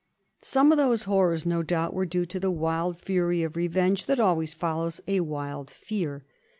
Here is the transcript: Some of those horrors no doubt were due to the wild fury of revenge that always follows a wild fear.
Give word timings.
Some 0.41 0.71
of 0.71 0.79
those 0.79 1.03
horrors 1.03 1.45
no 1.45 1.61
doubt 1.61 1.93
were 1.93 2.07
due 2.07 2.25
to 2.25 2.39
the 2.39 2.49
wild 2.49 2.99
fury 2.99 3.43
of 3.43 3.55
revenge 3.55 4.07
that 4.07 4.19
always 4.19 4.51
follows 4.51 4.99
a 5.07 5.19
wild 5.19 5.69
fear. 5.69 6.25